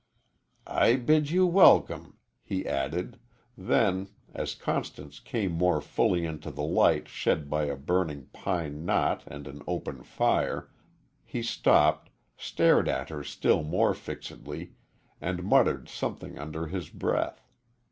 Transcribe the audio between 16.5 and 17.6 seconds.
his breath.